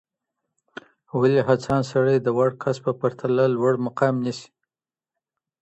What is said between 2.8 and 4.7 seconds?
په پرتله لوړ مقام نیسي؟